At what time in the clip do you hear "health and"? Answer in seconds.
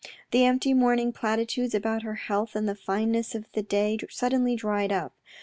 2.15-2.67